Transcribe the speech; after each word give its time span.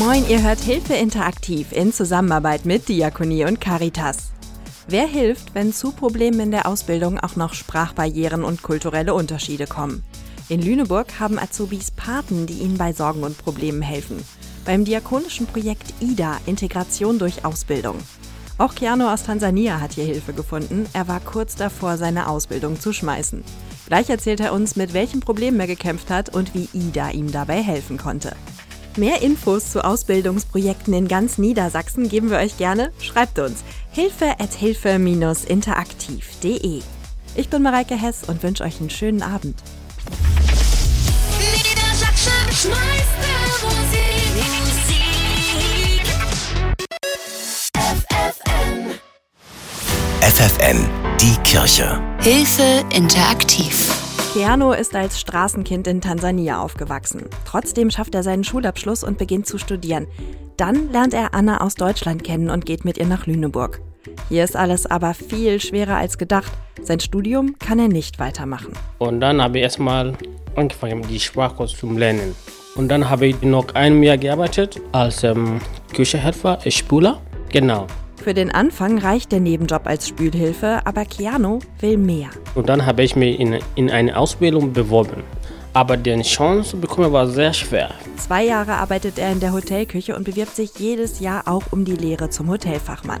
Moin, 0.00 0.26
ihr 0.30 0.42
hört 0.42 0.60
Hilfe 0.60 0.94
interaktiv 0.94 1.72
in 1.72 1.92
Zusammenarbeit 1.92 2.64
mit 2.64 2.88
Diakonie 2.88 3.44
und 3.44 3.60
Caritas. 3.60 4.32
Wer 4.88 5.06
hilft, 5.06 5.54
wenn 5.54 5.74
zu 5.74 5.92
Problemen 5.92 6.40
in 6.40 6.50
der 6.50 6.66
Ausbildung 6.66 7.20
auch 7.20 7.36
noch 7.36 7.52
Sprachbarrieren 7.52 8.42
und 8.42 8.62
kulturelle 8.62 9.12
Unterschiede 9.12 9.66
kommen? 9.66 10.02
In 10.48 10.62
Lüneburg 10.62 11.20
haben 11.20 11.38
Azubis 11.38 11.90
Paten, 11.90 12.46
die 12.46 12.60
ihnen 12.60 12.78
bei 12.78 12.94
Sorgen 12.94 13.24
und 13.24 13.36
Problemen 13.36 13.82
helfen. 13.82 14.24
Beim 14.64 14.86
diakonischen 14.86 15.46
Projekt 15.46 15.92
IDA 16.00 16.38
Integration 16.46 17.18
durch 17.18 17.44
Ausbildung. 17.44 17.98
Auch 18.56 18.74
Keanu 18.74 19.06
aus 19.06 19.24
Tansania 19.24 19.82
hat 19.82 19.92
hier 19.92 20.04
Hilfe 20.04 20.32
gefunden. 20.32 20.86
Er 20.94 21.08
war 21.08 21.20
kurz 21.20 21.56
davor, 21.56 21.98
seine 21.98 22.26
Ausbildung 22.26 22.80
zu 22.80 22.94
schmeißen. 22.94 23.44
Gleich 23.86 24.08
erzählt 24.08 24.40
er 24.40 24.54
uns, 24.54 24.76
mit 24.76 24.94
welchen 24.94 25.20
Problemen 25.20 25.60
er 25.60 25.66
gekämpft 25.66 26.08
hat 26.08 26.34
und 26.34 26.54
wie 26.54 26.70
IDA 26.72 27.10
ihm 27.10 27.30
dabei 27.30 27.60
helfen 27.60 27.98
konnte. 27.98 28.34
Mehr 28.96 29.22
Infos 29.22 29.70
zu 29.70 29.84
Ausbildungsprojekten 29.84 30.92
in 30.94 31.06
ganz 31.08 31.38
Niedersachsen 31.38 32.08
geben 32.08 32.30
wir 32.30 32.38
euch 32.38 32.56
gerne. 32.58 32.90
Schreibt 33.00 33.38
uns 33.38 33.62
hilfe 33.92 34.34
at 34.38 34.54
hilfe-interaktiv.de. 34.54 36.82
Ich 37.36 37.48
bin 37.48 37.62
Mareike 37.62 37.94
Hess 37.94 38.24
und 38.26 38.42
wünsche 38.42 38.64
euch 38.64 38.80
einen 38.80 38.90
schönen 38.90 39.22
Abend. 39.22 39.54
FFN, 50.20 50.88
die 51.20 51.36
Kirche. 51.42 52.00
Hilfe 52.20 52.84
interaktiv. 52.94 53.99
Keanu 54.32 54.70
ist 54.70 54.94
als 54.94 55.18
Straßenkind 55.18 55.88
in 55.88 56.00
Tansania 56.00 56.62
aufgewachsen. 56.62 57.24
Trotzdem 57.44 57.90
schafft 57.90 58.14
er 58.14 58.22
seinen 58.22 58.44
Schulabschluss 58.44 59.02
und 59.02 59.18
beginnt 59.18 59.46
zu 59.46 59.58
studieren. 59.58 60.06
Dann 60.56 60.92
lernt 60.92 61.14
er 61.14 61.34
Anna 61.34 61.60
aus 61.62 61.74
Deutschland 61.74 62.22
kennen 62.22 62.48
und 62.48 62.64
geht 62.64 62.84
mit 62.84 62.96
ihr 62.96 63.06
nach 63.06 63.26
Lüneburg. 63.26 63.80
Hier 64.28 64.44
ist 64.44 64.54
alles 64.54 64.86
aber 64.86 65.14
viel 65.14 65.60
schwerer 65.60 65.96
als 65.96 66.16
gedacht. 66.16 66.52
Sein 66.80 67.00
Studium 67.00 67.56
kann 67.58 67.80
er 67.80 67.88
nicht 67.88 68.20
weitermachen. 68.20 68.72
Und 68.98 69.18
dann 69.18 69.42
habe 69.42 69.58
ich 69.58 69.64
erstmal 69.64 70.14
angefangen, 70.54 71.02
die 71.08 71.18
Sprache 71.18 71.66
zu 71.66 71.90
lernen. 71.90 72.36
Und 72.76 72.88
dann 72.88 73.10
habe 73.10 73.26
ich 73.26 73.42
noch 73.42 73.74
ein 73.74 74.00
Jahr 74.00 74.16
gearbeitet 74.16 74.80
als 74.92 75.24
ähm, 75.24 75.60
Küchenhelfer, 75.92 76.60
Spüler. 76.68 77.20
Genau. 77.48 77.88
Für 78.22 78.34
den 78.34 78.50
Anfang 78.50 78.98
reicht 78.98 79.32
der 79.32 79.40
Nebenjob 79.40 79.86
als 79.86 80.06
Spülhilfe, 80.06 80.80
aber 80.84 81.06
Keanu 81.06 81.60
will 81.80 81.96
mehr. 81.96 82.28
Und 82.54 82.68
dann 82.68 82.84
habe 82.84 83.02
ich 83.02 83.16
mich 83.16 83.40
in, 83.40 83.58
in 83.76 83.90
eine 83.90 84.14
Ausbildung 84.14 84.74
beworben. 84.74 85.22
Aber 85.72 85.96
die 85.96 86.20
Chance 86.20 86.70
zu 86.70 86.80
bekommen 86.80 87.12
war 87.12 87.26
sehr 87.28 87.54
schwer. 87.54 87.92
Zwei 88.16 88.44
Jahre 88.44 88.74
arbeitet 88.74 89.18
er 89.18 89.32
in 89.32 89.40
der 89.40 89.54
Hotelküche 89.54 90.14
und 90.16 90.24
bewirbt 90.24 90.54
sich 90.54 90.78
jedes 90.78 91.20
Jahr 91.20 91.48
auch 91.48 91.62
um 91.70 91.86
die 91.86 91.96
Lehre 91.96 92.28
zum 92.28 92.48
Hotelfachmann 92.48 93.20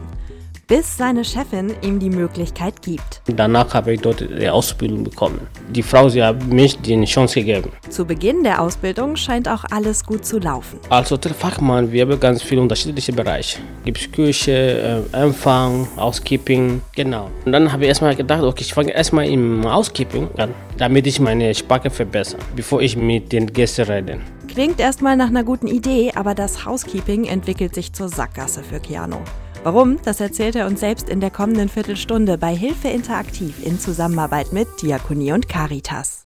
bis 0.70 0.96
seine 0.96 1.24
Chefin 1.24 1.74
ihm 1.82 1.98
die 1.98 2.10
Möglichkeit 2.10 2.80
gibt. 2.80 3.22
Danach 3.26 3.74
habe 3.74 3.92
ich 3.92 4.00
dort 4.02 4.20
die 4.20 4.48
Ausbildung 4.48 5.02
bekommen. 5.02 5.40
Die 5.68 5.82
Frau, 5.82 6.08
sie 6.08 6.22
hat 6.22 6.46
mich 6.46 6.80
die 6.80 7.04
Chance 7.06 7.40
gegeben. 7.40 7.70
Zu 7.88 8.04
Beginn 8.04 8.44
der 8.44 8.62
Ausbildung 8.62 9.16
scheint 9.16 9.48
auch 9.48 9.64
alles 9.72 10.04
gut 10.06 10.24
zu 10.24 10.38
laufen. 10.38 10.78
Als 10.88 11.10
Hotelfachmann, 11.10 11.90
wir 11.90 12.02
haben 12.02 12.20
ganz 12.20 12.40
viele 12.40 12.60
unterschiedliche 12.60 13.12
Bereiche. 13.12 13.58
Gibt 13.84 14.12
Küche, 14.12 15.02
äh, 15.12 15.16
Empfang, 15.20 15.88
Housekeeping, 15.96 16.80
genau. 16.94 17.30
Und 17.44 17.50
dann 17.50 17.72
habe 17.72 17.82
ich 17.82 17.88
erstmal 17.88 18.14
gedacht, 18.14 18.44
okay, 18.44 18.62
ich 18.62 18.72
fange 18.72 18.92
erstmal 18.92 19.26
im 19.26 19.68
Housekeeping 19.68 20.28
an, 20.36 20.54
damit 20.78 21.04
ich 21.08 21.18
meine 21.18 21.52
Sprache 21.52 21.90
verbessere, 21.90 22.38
bevor 22.54 22.80
ich 22.80 22.96
mit 22.96 23.32
den 23.32 23.52
Gästen 23.52 23.86
rede. 23.90 24.20
Klingt 24.46 24.78
erstmal 24.78 25.16
nach 25.16 25.30
einer 25.30 25.42
guten 25.42 25.66
Idee, 25.66 26.12
aber 26.14 26.36
das 26.36 26.64
Housekeeping 26.64 27.24
entwickelt 27.24 27.74
sich 27.74 27.92
zur 27.92 28.08
Sackgasse 28.08 28.62
für 28.62 28.78
Keanu. 28.78 29.18
Warum? 29.62 29.98
Das 30.04 30.20
erzählt 30.22 30.56
er 30.56 30.66
uns 30.66 30.80
selbst 30.80 31.10
in 31.10 31.20
der 31.20 31.30
kommenden 31.30 31.68
Viertelstunde 31.68 32.38
bei 32.38 32.56
Hilfe 32.56 32.88
Interaktiv 32.88 33.62
in 33.62 33.78
Zusammenarbeit 33.78 34.54
mit 34.54 34.68
Diakonie 34.80 35.32
und 35.32 35.50
Caritas. 35.50 36.24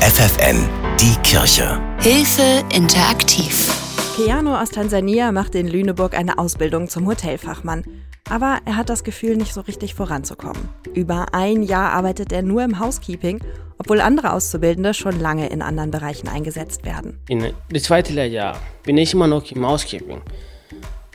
FFN, 0.00 0.66
die 0.98 1.14
Kirche. 1.22 1.78
Hilfe 2.00 2.64
Interaktiv. 2.74 3.70
Keanu 4.16 4.54
aus 4.54 4.70
Tansania 4.70 5.32
macht 5.32 5.54
in 5.54 5.68
Lüneburg 5.68 6.16
eine 6.16 6.38
Ausbildung 6.38 6.88
zum 6.88 7.06
Hotelfachmann. 7.06 7.84
Aber 8.30 8.60
er 8.64 8.76
hat 8.76 8.88
das 8.88 9.04
Gefühl, 9.04 9.36
nicht 9.36 9.52
so 9.52 9.60
richtig 9.60 9.94
voranzukommen. 9.94 10.70
Über 10.94 11.34
ein 11.34 11.62
Jahr 11.62 11.92
arbeitet 11.92 12.32
er 12.32 12.40
nur 12.40 12.64
im 12.64 12.80
Housekeeping, 12.80 13.40
obwohl 13.76 14.00
andere 14.00 14.32
Auszubildende 14.32 14.94
schon 14.94 15.20
lange 15.20 15.48
in 15.48 15.60
anderen 15.60 15.90
Bereichen 15.90 16.28
eingesetzt 16.28 16.86
werden. 16.86 17.18
In 17.28 17.52
das 17.70 17.82
zweite 17.82 18.14
Jahr 18.14 18.56
bin 18.82 18.96
ich 18.96 19.12
immer 19.12 19.26
noch 19.26 19.50
im 19.50 19.66
Housekeeping. 19.66 20.22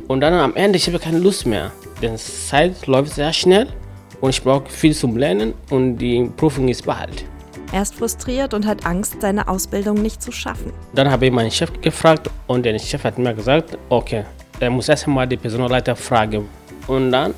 Und 0.08 0.22
dann 0.22 0.34
am 0.34 0.56
Ende, 0.56 0.78
ich 0.78 0.88
habe 0.88 1.00
keine 1.00 1.20
Lust 1.20 1.46
mehr. 1.46 1.72
Die 2.02 2.14
Zeit 2.16 2.86
läuft 2.86 3.14
sehr 3.14 3.34
schnell 3.34 3.68
und 4.22 4.30
ich 4.30 4.44
brauche 4.44 4.70
viel 4.70 4.94
zum 4.94 5.18
Lernen 5.18 5.54
und 5.72 5.98
die 5.98 6.30
Prüfung 6.38 6.68
ist 6.68 6.86
bald. 6.86 7.26
Er 7.72 7.82
ist 7.82 7.96
frustriert 7.96 8.54
und 8.54 8.68
hat 8.68 8.86
Angst, 8.86 9.18
seine 9.20 9.48
Ausbildung 9.48 10.02
nicht 10.02 10.22
zu 10.22 10.32
schaffen. 10.32 10.72
Dann 10.94 11.10
habe 11.10 11.26
ich 11.26 11.32
meinen 11.32 11.50
Chef 11.50 11.72
gefragt 11.82 12.30
und 12.48 12.64
der 12.64 12.78
Chef 12.78 13.04
hat 13.04 13.18
mir 13.18 13.34
gesagt, 13.34 13.78
okay, 13.90 14.26
er 14.60 14.70
muss 14.70 14.90
erst 14.90 15.08
einmal 15.08 15.28
die 15.28 15.38
Personalleiter 15.38 15.96
fragen. 15.96 16.48
Und 16.88 17.12
dann 17.12 17.34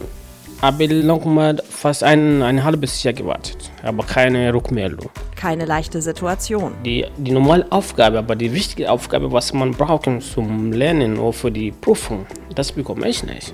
habe 0.61 0.83
ich 0.83 1.03
noch 1.05 1.23
mal 1.23 1.61
fast 1.69 2.03
ein, 2.03 2.41
ein 2.43 2.63
halbes 2.63 3.01
Jahr 3.01 3.13
gewartet, 3.13 3.71
aber 3.81 4.03
keine 4.03 4.53
Rückmeldung. 4.53 5.09
Keine 5.37 5.65
leichte 5.65 6.01
Situation. 6.01 6.73
Die, 6.83 7.05
die 7.17 7.31
normale 7.31 7.71
Aufgabe, 7.71 8.17
aber 8.17 8.35
die 8.35 8.51
wichtige 8.51 8.91
Aufgabe, 8.91 9.31
was 9.31 9.53
man 9.53 9.71
braucht 9.71 10.09
zum 10.21 10.73
Lernen 10.73 11.17
oder 11.17 11.31
für 11.31 11.51
die 11.51 11.71
Prüfung, 11.71 12.25
das 12.55 12.71
bekomme 12.71 13.07
ich 13.07 13.23
nicht. 13.23 13.53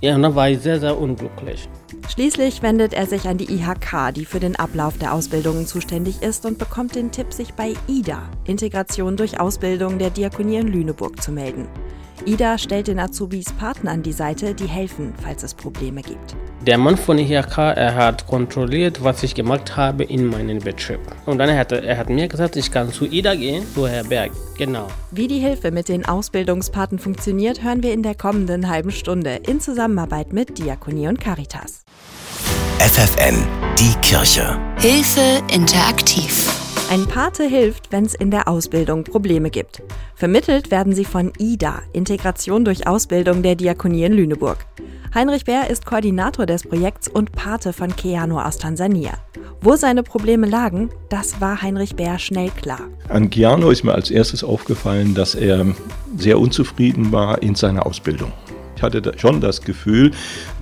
Ja, 0.00 0.16
und 0.16 0.22
dann 0.22 0.34
war 0.34 0.50
ich 0.50 0.58
sehr, 0.58 0.80
sehr 0.80 0.98
unglücklich. 0.98 1.68
Schließlich 2.08 2.62
wendet 2.62 2.92
er 2.92 3.06
sich 3.06 3.28
an 3.28 3.38
die 3.38 3.50
IHK, 3.54 4.12
die 4.12 4.24
für 4.24 4.40
den 4.40 4.56
Ablauf 4.56 4.98
der 4.98 5.14
Ausbildungen 5.14 5.66
zuständig 5.66 6.20
ist, 6.20 6.44
und 6.44 6.58
bekommt 6.58 6.96
den 6.96 7.12
Tipp, 7.12 7.32
sich 7.32 7.54
bei 7.54 7.74
IDA, 7.86 8.28
Integration 8.44 9.16
durch 9.16 9.38
Ausbildung 9.38 9.98
der 9.98 10.10
Diakonie 10.10 10.56
in 10.56 10.68
Lüneburg, 10.68 11.22
zu 11.22 11.30
melden. 11.30 11.68
Ida 12.26 12.58
stellt 12.58 12.88
den 12.88 12.98
Azubis 12.98 13.52
Partner 13.52 13.92
an 13.92 14.02
die 14.02 14.12
Seite, 14.12 14.54
die 14.54 14.66
helfen, 14.66 15.14
falls 15.22 15.44
es 15.44 15.54
Probleme 15.54 16.02
gibt. 16.02 16.36
Der 16.66 16.78
Mann 16.78 16.96
von 16.96 17.18
IHK, 17.18 17.58
er 17.58 17.96
hat 17.96 18.28
kontrolliert, 18.28 19.02
was 19.02 19.24
ich 19.24 19.34
gemacht 19.34 19.76
habe 19.76 20.04
in 20.04 20.26
meinem 20.26 20.60
Betrieb. 20.60 21.00
Und 21.26 21.38
dann 21.38 21.56
hat 21.56 21.72
er, 21.72 21.82
er 21.82 21.98
hat 21.98 22.08
mir 22.08 22.28
gesagt, 22.28 22.54
ich 22.54 22.70
kann 22.70 22.92
zu 22.92 23.04
Ida 23.04 23.34
gehen, 23.34 23.66
zu 23.74 23.88
Herr 23.88 24.04
Berg. 24.04 24.30
Genau. 24.56 24.86
Wie 25.10 25.26
die 25.26 25.40
Hilfe 25.40 25.72
mit 25.72 25.88
den 25.88 26.06
Ausbildungspaten 26.06 27.00
funktioniert, 27.00 27.64
hören 27.64 27.82
wir 27.82 27.92
in 27.92 28.04
der 28.04 28.14
kommenden 28.14 28.68
halben 28.68 28.92
Stunde 28.92 29.40
in 29.44 29.60
Zusammenarbeit 29.60 30.32
mit 30.32 30.56
Diakonie 30.58 31.08
und 31.08 31.18
Caritas. 31.18 31.82
FFN, 32.78 33.44
die 33.76 33.94
Kirche. 34.00 34.56
Hilfe 34.78 35.42
interaktiv. 35.52 36.61
Ein 36.92 37.06
Pate 37.06 37.44
hilft, 37.44 37.90
wenn 37.90 38.04
es 38.04 38.14
in 38.14 38.30
der 38.30 38.48
Ausbildung 38.48 39.04
Probleme 39.04 39.48
gibt. 39.48 39.82
Vermittelt 40.14 40.70
werden 40.70 40.94
sie 40.94 41.06
von 41.06 41.32
IDA, 41.38 41.80
Integration 41.94 42.66
durch 42.66 42.86
Ausbildung 42.86 43.42
der 43.42 43.54
Diakonie 43.54 44.04
in 44.04 44.12
Lüneburg. 44.12 44.58
Heinrich 45.14 45.46
Bär 45.46 45.70
ist 45.70 45.86
Koordinator 45.86 46.44
des 46.44 46.64
Projekts 46.64 47.08
und 47.08 47.32
Pate 47.32 47.72
von 47.72 47.96
Keanu 47.96 48.38
aus 48.38 48.58
Tansania. 48.58 49.12
Wo 49.62 49.74
seine 49.76 50.02
Probleme 50.02 50.46
lagen, 50.46 50.90
das 51.08 51.40
war 51.40 51.62
Heinrich 51.62 51.96
Bär 51.96 52.18
schnell 52.18 52.50
klar. 52.50 52.80
An 53.08 53.30
Keanu 53.30 53.70
ist 53.70 53.84
mir 53.84 53.94
als 53.94 54.10
erstes 54.10 54.44
aufgefallen, 54.44 55.14
dass 55.14 55.34
er 55.34 55.64
sehr 56.18 56.38
unzufrieden 56.38 57.10
war 57.10 57.40
in 57.42 57.54
seiner 57.54 57.86
Ausbildung. 57.86 58.32
Ich 58.76 58.82
hatte 58.82 59.14
schon 59.16 59.40
das 59.40 59.62
Gefühl, 59.62 60.10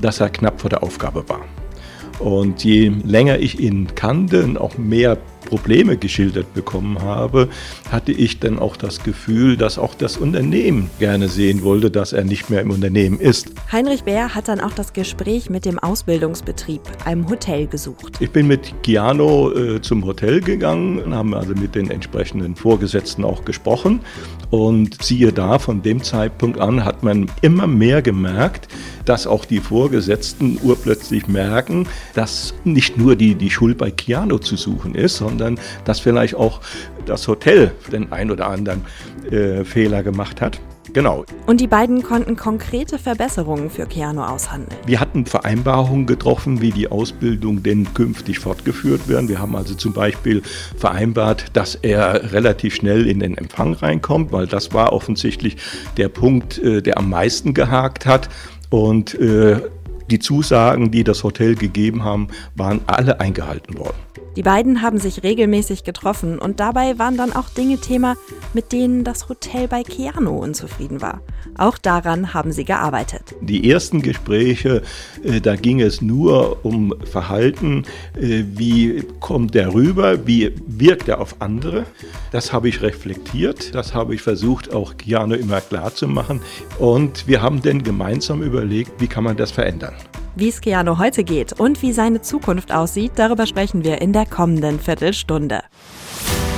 dass 0.00 0.20
er 0.20 0.30
knapp 0.30 0.60
vor 0.60 0.70
der 0.70 0.84
Aufgabe 0.84 1.28
war. 1.28 1.40
Und 2.20 2.62
je 2.62 2.92
länger 3.02 3.40
ich 3.40 3.58
ihn 3.58 3.96
kannte 3.96 4.44
und 4.44 4.58
auch 4.58 4.78
mehr 4.78 5.18
Probleme 5.50 5.96
geschildert 5.96 6.54
bekommen 6.54 7.02
habe, 7.02 7.48
hatte 7.90 8.12
ich 8.12 8.38
dann 8.38 8.60
auch 8.60 8.76
das 8.76 9.02
Gefühl, 9.02 9.56
dass 9.56 9.78
auch 9.78 9.94
das 9.94 10.16
Unternehmen 10.16 10.90
gerne 11.00 11.28
sehen 11.28 11.64
wollte, 11.64 11.90
dass 11.90 12.12
er 12.12 12.22
nicht 12.24 12.50
mehr 12.50 12.60
im 12.60 12.70
Unternehmen 12.70 13.18
ist. 13.18 13.50
Heinrich 13.72 14.04
Bär 14.04 14.36
hat 14.36 14.46
dann 14.46 14.60
auch 14.60 14.72
das 14.72 14.92
Gespräch 14.92 15.50
mit 15.50 15.64
dem 15.64 15.80
Ausbildungsbetrieb, 15.80 16.82
einem 17.04 17.28
Hotel, 17.28 17.66
gesucht. 17.66 18.16
Ich 18.20 18.30
bin 18.30 18.46
mit 18.46 18.82
Giano 18.82 19.52
äh, 19.52 19.80
zum 19.80 20.04
Hotel 20.04 20.40
gegangen, 20.40 21.14
haben 21.14 21.34
also 21.34 21.52
mit 21.54 21.74
den 21.74 21.90
entsprechenden 21.90 22.54
Vorgesetzten 22.54 23.24
auch 23.24 23.44
gesprochen 23.44 24.00
und 24.50 25.02
siehe 25.02 25.32
da, 25.32 25.58
von 25.58 25.82
dem 25.82 26.02
Zeitpunkt 26.02 26.60
an 26.60 26.84
hat 26.84 27.02
man 27.02 27.26
immer 27.42 27.66
mehr 27.66 28.02
gemerkt, 28.02 28.68
dass 29.04 29.26
auch 29.26 29.44
die 29.44 29.60
Vorgesetzten 29.60 30.58
urplötzlich 30.62 31.26
merken, 31.26 31.86
dass 32.14 32.54
nicht 32.64 32.98
nur 32.98 33.16
die, 33.16 33.34
die 33.34 33.50
Schuld 33.50 33.78
bei 33.78 33.90
Keanu 33.90 34.38
zu 34.38 34.56
suchen 34.56 34.94
ist, 34.94 35.16
sondern 35.16 35.39
dass 35.84 36.00
vielleicht 36.00 36.34
auch 36.34 36.60
das 37.06 37.26
Hotel 37.28 37.72
den 37.92 38.12
ein 38.12 38.30
oder 38.30 38.48
anderen 38.48 38.84
äh, 39.30 39.64
Fehler 39.64 40.02
gemacht 40.02 40.40
hat. 40.40 40.60
Genau. 40.92 41.24
Und 41.46 41.60
die 41.60 41.66
beiden 41.66 42.02
konnten 42.02 42.36
konkrete 42.36 42.98
Verbesserungen 42.98 43.70
für 43.70 43.86
Keanu 43.86 44.22
aushandeln. 44.22 44.76
Wir 44.86 45.00
hatten 45.00 45.26
Vereinbarungen 45.26 46.06
getroffen, 46.06 46.60
wie 46.60 46.70
die 46.70 46.90
Ausbildung 46.90 47.62
denn 47.62 47.92
künftig 47.94 48.38
fortgeführt 48.38 49.08
werden. 49.08 49.28
Wir 49.28 49.38
haben 49.38 49.54
also 49.56 49.74
zum 49.74 49.92
Beispiel 49.92 50.42
vereinbart, 50.76 51.46
dass 51.52 51.76
er 51.76 52.32
relativ 52.32 52.74
schnell 52.74 53.06
in 53.06 53.20
den 53.20 53.36
Empfang 53.36 53.74
reinkommt, 53.74 54.32
weil 54.32 54.46
das 54.46 54.72
war 54.72 54.92
offensichtlich 54.92 55.56
der 55.96 56.08
Punkt, 56.08 56.58
äh, 56.58 56.82
der 56.82 56.98
am 56.98 57.10
meisten 57.10 57.54
gehakt 57.54 58.06
hat. 58.06 58.28
Und 58.70 59.14
äh, 59.14 59.60
die 60.10 60.18
Zusagen, 60.18 60.90
die 60.90 61.04
das 61.04 61.24
Hotel 61.24 61.54
gegeben 61.54 62.04
haben, 62.04 62.28
waren 62.54 62.80
alle 62.86 63.20
eingehalten 63.20 63.78
worden. 63.78 63.96
Die 64.36 64.42
beiden 64.42 64.80
haben 64.80 64.98
sich 64.98 65.24
regelmäßig 65.24 65.82
getroffen 65.82 66.38
und 66.38 66.60
dabei 66.60 66.98
waren 67.00 67.16
dann 67.16 67.32
auch 67.32 67.48
Dinge 67.48 67.78
Thema, 67.78 68.16
mit 68.54 68.70
denen 68.70 69.02
das 69.02 69.28
Hotel 69.28 69.66
bei 69.66 69.82
Keanu 69.82 70.38
unzufrieden 70.38 71.02
war. 71.02 71.20
Auch 71.58 71.78
daran 71.78 72.32
haben 72.32 72.52
sie 72.52 72.64
gearbeitet. 72.64 73.34
Die 73.40 73.68
ersten 73.68 74.02
Gespräche, 74.02 74.82
äh, 75.24 75.40
da 75.40 75.56
ging 75.56 75.80
es 75.80 76.00
nur 76.00 76.64
um 76.64 76.94
Verhalten, 77.04 77.84
äh, 78.16 78.44
wie 78.54 79.02
kommt 79.18 79.54
der 79.54 79.74
rüber, 79.74 80.26
wie 80.26 80.54
wirkt 80.66 81.08
er 81.08 81.20
auf 81.20 81.36
andere. 81.40 81.84
Das 82.30 82.52
habe 82.52 82.68
ich 82.68 82.82
reflektiert, 82.82 83.74
das 83.74 83.94
habe 83.94 84.14
ich 84.14 84.22
versucht 84.22 84.72
auch 84.72 84.96
Keanu 84.96 85.34
immer 85.34 85.60
klar 85.60 85.92
zu 85.92 86.06
machen 86.06 86.40
und 86.78 87.26
wir 87.26 87.42
haben 87.42 87.62
dann 87.62 87.82
gemeinsam 87.82 88.42
überlegt, 88.42 88.92
wie 89.00 89.08
kann 89.08 89.24
man 89.24 89.36
das 89.36 89.50
verändern. 89.50 89.94
Wie 90.36 90.48
es 90.48 90.60
Keanu 90.60 90.98
heute 90.98 91.24
geht 91.24 91.58
und 91.58 91.82
wie 91.82 91.92
seine 91.92 92.22
Zukunft 92.22 92.72
aussieht, 92.72 93.12
darüber 93.16 93.46
sprechen 93.46 93.84
wir 93.84 94.00
in 94.00 94.12
der 94.12 94.26
kommenden 94.26 94.78
Viertelstunde. 94.78 95.62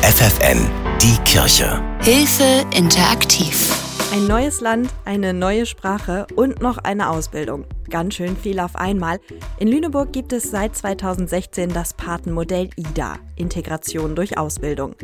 FFN, 0.03 0.69
die 1.01 1.17
Kirche. 1.25 1.81
Hilfe 2.01 2.67
interaktiv. 2.77 3.92
Ein 4.13 4.27
neues 4.27 4.61
Land, 4.61 4.91
eine 5.07 5.33
neue 5.33 5.65
Sprache 5.65 6.27
und 6.37 6.61
noch 6.61 6.77
eine 6.77 7.09
Ausbildung. 7.09 7.65
Ganz 7.89 8.13
schön 8.13 8.37
viel 8.37 8.61
auf 8.61 8.77
einmal. 8.77 9.21
In 9.59 9.69
Lüneburg 9.69 10.13
gibt 10.13 10.35
es 10.35 10.51
seit 10.51 10.77
2016 10.77 11.71
das 11.73 11.95
Patenmodell 11.95 12.69
IDA, 12.77 13.15
Integration 13.37 14.15
durch 14.15 14.37
Ausbildung. 14.37 14.97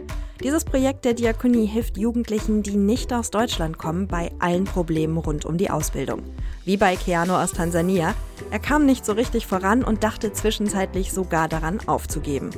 Dieses 0.45 0.67
Projekt 0.67 1.07
der 1.07 1.15
Diakonie 1.15 1.65
hilft 1.65 1.97
Jugendlichen, 1.97 2.63
die 2.63 2.77
nicht 2.77 3.11
aus 3.11 3.31
Deutschland 3.31 3.79
kommen, 3.79 4.09
bei 4.09 4.31
allen 4.41 4.65
Problemen 4.65 5.17
rund 5.17 5.47
um 5.47 5.57
die 5.57 5.71
Ausbildung. 5.71 6.23
Wie 6.67 6.77
bei 6.77 6.95
Keanu 6.95 7.33
aus 7.33 7.53
Tansania. 7.53 8.15
Er 8.51 8.59
kam 8.59 8.85
nicht 8.85 9.07
so 9.07 9.13
richtig 9.15 9.47
voran 9.47 9.85
und 9.85 10.05
dachte 10.05 10.35
zwischenzeitlich 10.35 11.15
sogar 11.15 11.49
daran 11.49 11.81
aufzugeben. 11.87 12.51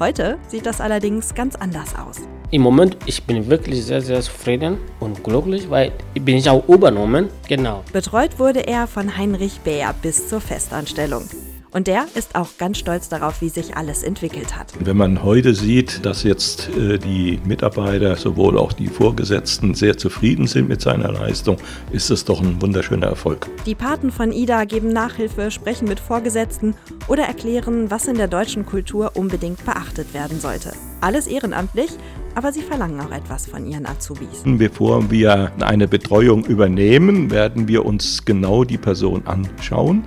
Heute 0.00 0.38
sieht 0.48 0.64
das 0.64 0.80
allerdings 0.80 1.34
ganz 1.34 1.56
anders 1.56 1.94
aus. 1.94 2.16
Im 2.50 2.62
Moment, 2.62 2.96
ich 3.04 3.22
bin 3.24 3.50
wirklich 3.50 3.84
sehr, 3.84 4.00
sehr 4.00 4.22
zufrieden 4.22 4.78
und 4.98 5.22
glücklich, 5.22 5.68
weil 5.68 5.92
ich 6.14 6.24
bin 6.24 6.38
ich 6.38 6.48
auch 6.48 6.66
übernommen. 6.68 7.28
Genau. 7.46 7.84
Betreut 7.92 8.38
wurde 8.38 8.66
er 8.66 8.86
von 8.86 9.18
Heinrich 9.18 9.60
Bär 9.60 9.94
bis 10.00 10.26
zur 10.26 10.40
Festanstellung. 10.40 11.24
Und 11.72 11.86
der 11.86 12.06
ist 12.16 12.34
auch 12.34 12.48
ganz 12.58 12.78
stolz 12.78 13.08
darauf, 13.08 13.40
wie 13.40 13.48
sich 13.48 13.76
alles 13.76 14.02
entwickelt 14.02 14.56
hat. 14.56 14.72
Wenn 14.80 14.96
man 14.96 15.22
heute 15.22 15.54
sieht, 15.54 16.04
dass 16.04 16.24
jetzt 16.24 16.68
äh, 16.76 16.98
die 16.98 17.40
Mitarbeiter, 17.44 18.16
sowohl 18.16 18.58
auch 18.58 18.72
die 18.72 18.88
Vorgesetzten, 18.88 19.74
sehr 19.74 19.96
zufrieden 19.96 20.48
sind 20.48 20.68
mit 20.68 20.80
seiner 20.80 21.12
Leistung, 21.12 21.58
ist 21.92 22.10
es 22.10 22.24
doch 22.24 22.40
ein 22.40 22.60
wunderschöner 22.60 23.06
Erfolg. 23.06 23.46
Die 23.66 23.76
Paten 23.76 24.10
von 24.10 24.32
IDA 24.32 24.64
geben 24.64 24.88
Nachhilfe, 24.88 25.52
sprechen 25.52 25.86
mit 25.86 26.00
Vorgesetzten 26.00 26.74
oder 27.06 27.22
erklären, 27.22 27.88
was 27.90 28.08
in 28.08 28.16
der 28.16 28.28
deutschen 28.28 28.66
Kultur 28.66 29.12
unbedingt 29.14 29.64
beachtet 29.64 30.12
werden 30.12 30.40
sollte. 30.40 30.72
Alles 31.00 31.28
ehrenamtlich, 31.28 31.90
aber 32.34 32.52
sie 32.52 32.62
verlangen 32.62 33.00
auch 33.00 33.12
etwas 33.12 33.46
von 33.46 33.64
ihren 33.66 33.86
Azubis. 33.86 34.42
Bevor 34.44 35.08
wir 35.10 35.52
eine 35.60 35.86
Betreuung 35.86 36.44
übernehmen, 36.44 37.30
werden 37.30 37.68
wir 37.68 37.86
uns 37.86 38.24
genau 38.24 38.64
die 38.64 38.78
Person 38.78 39.26
anschauen 39.26 40.04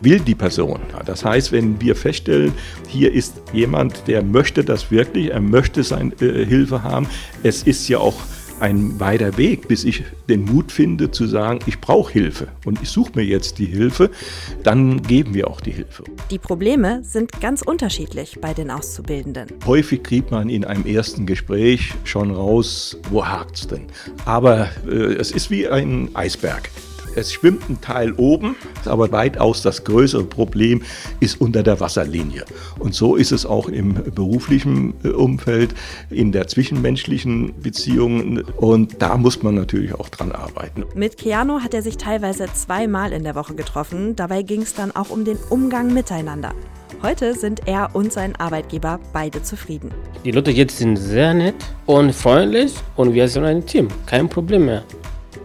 will 0.00 0.20
die 0.20 0.34
Person. 0.34 0.80
Das 1.04 1.24
heißt, 1.24 1.52
wenn 1.52 1.80
wir 1.80 1.96
feststellen, 1.96 2.52
hier 2.88 3.12
ist 3.12 3.34
jemand, 3.52 4.06
der 4.06 4.22
möchte 4.22 4.64
das 4.64 4.90
wirklich, 4.90 5.30
er 5.30 5.40
möchte 5.40 5.82
seine 5.82 6.12
äh, 6.20 6.44
Hilfe 6.44 6.82
haben, 6.82 7.06
es 7.42 7.62
ist 7.62 7.88
ja 7.88 7.98
auch 7.98 8.16
ein 8.60 8.98
weiter 9.00 9.36
Weg, 9.36 9.68
bis 9.68 9.84
ich 9.84 10.04
den 10.28 10.44
Mut 10.44 10.72
finde 10.72 11.10
zu 11.10 11.26
sagen, 11.26 11.60
ich 11.66 11.80
brauche 11.80 12.12
Hilfe 12.12 12.48
und 12.64 12.80
ich 12.82 12.88
suche 12.88 13.12
mir 13.14 13.24
jetzt 13.24 13.58
die 13.58 13.66
Hilfe, 13.66 14.10
dann 14.62 15.02
geben 15.02 15.34
wir 15.34 15.48
auch 15.48 15.60
die 15.60 15.72
Hilfe. 15.72 16.04
Die 16.30 16.38
Probleme 16.38 17.02
sind 17.04 17.40
ganz 17.40 17.62
unterschiedlich 17.62 18.38
bei 18.40 18.54
den 18.54 18.70
Auszubildenden. 18.70 19.48
Häufig 19.66 20.02
kriegt 20.02 20.30
man 20.30 20.48
in 20.48 20.64
einem 20.64 20.86
ersten 20.86 21.26
Gespräch 21.26 21.92
schon 22.04 22.30
raus, 22.30 22.96
wo 23.10 23.24
hakt 23.24 23.56
es 23.56 23.66
denn. 23.66 23.86
Aber 24.24 24.68
äh, 24.86 25.14
es 25.14 25.30
ist 25.30 25.50
wie 25.50 25.68
ein 25.68 26.10
Eisberg. 26.14 26.70
Es 27.16 27.32
schwimmt 27.32 27.68
ein 27.70 27.80
Teil 27.80 28.12
oben, 28.12 28.56
aber 28.84 29.10
weitaus 29.10 29.62
das 29.62 29.84
größere 29.84 30.24
Problem 30.24 30.82
ist 31.18 31.40
unter 31.40 31.62
der 31.62 31.80
Wasserlinie. 31.80 32.44
Und 32.78 32.94
so 32.94 33.16
ist 33.16 33.32
es 33.32 33.46
auch 33.46 33.68
im 33.70 33.94
beruflichen 34.14 34.92
äh, 35.02 35.08
Umfeld, 35.08 35.74
in 36.10 36.30
der 36.30 36.46
zwischenmenschlichen 36.46 37.54
Beziehung. 37.60 38.42
Und 38.56 39.00
da 39.00 39.16
muss 39.16 39.42
man 39.42 39.54
natürlich 39.54 39.94
auch 39.94 40.10
dran 40.10 40.30
arbeiten. 40.30 40.84
Mit 40.94 41.16
Keanu 41.16 41.60
hat 41.60 41.72
er 41.72 41.82
sich 41.82 41.96
teilweise 41.96 42.46
zweimal 42.52 43.12
in 43.12 43.24
der 43.24 43.34
Woche 43.34 43.54
getroffen. 43.54 44.14
Dabei 44.14 44.42
ging 44.42 44.60
es 44.60 44.74
dann 44.74 44.94
auch 44.94 45.08
um 45.08 45.24
den 45.24 45.38
Umgang 45.48 45.94
miteinander. 45.94 46.52
Heute 47.02 47.34
sind 47.34 47.66
er 47.66 47.94
und 47.94 48.12
sein 48.12 48.36
Arbeitgeber 48.36 49.00
beide 49.12 49.42
zufrieden. 49.42 49.90
Die 50.24 50.32
Leute 50.32 50.50
jetzt 50.50 50.78
sind 50.78 50.96
sehr 50.96 51.32
nett 51.32 51.54
und 51.86 52.14
freundlich 52.14 52.74
und 52.96 53.14
wir 53.14 53.28
sind 53.28 53.44
ein 53.44 53.64
Team. 53.64 53.88
Kein 54.06 54.28
Problem 54.28 54.66
mehr. 54.66 54.84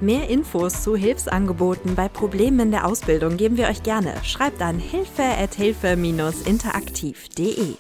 Mehr 0.02 0.28
Infos 0.30 0.82
zu 0.82 0.96
Hilfsangeboten 0.96 1.94
bei 1.94 2.10
Problemen 2.10 2.60
in 2.60 2.72
der 2.72 2.88
Ausbildung 2.88 3.38
geben 3.38 3.58
wir 3.58 3.68
euch 3.68 3.84
gerne. 3.84 4.16
Schreibt 4.24 4.60
an 4.60 4.80
hilfe-interaktiv.de. 4.80 7.76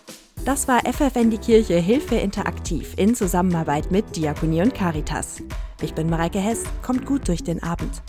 Das 0.45 0.67
war 0.67 0.81
FFN 0.81 1.31
die 1.31 1.39
Kirche 1.39 1.77
Hilfe 1.77 2.17
Interaktiv 2.17 2.93
in 2.95 3.15
Zusammenarbeit 3.15 3.89
mit 3.89 4.15
Diakonie 4.15 4.61
und 4.61 4.75
Caritas. 4.75 5.41
Ich 5.81 5.95
bin 5.95 6.11
Mareike 6.11 6.37
Hess, 6.37 6.63
kommt 6.83 7.07
gut 7.07 7.27
durch 7.27 7.43
den 7.43 7.63
Abend. 7.63 8.03